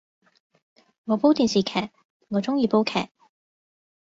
[1.03, 1.91] 我煲電視劇，
[2.29, 3.09] 我鍾意煲劇